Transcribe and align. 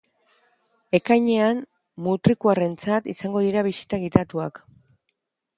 Ekainean, 0.99 1.59
mutrikuarrentzat 2.07 3.13
izango 3.15 3.45
dira 3.49 3.67
bisita 3.71 4.01
gidatuak. 4.07 4.63